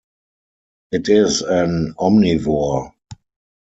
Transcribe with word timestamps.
It 0.91 1.09
is 1.09 1.43
an 1.43 1.93
omnivore. 1.93 2.91